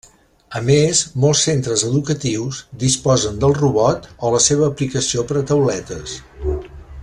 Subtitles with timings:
[0.59, 6.19] A més, molts centres educatius disposen del robot o la seva aplicació per a tauletes.